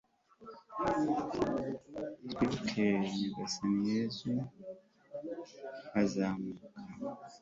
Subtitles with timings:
[2.29, 2.85] twibuke
[3.19, 4.31] nyagasani yezu,
[6.01, 6.65] azamuka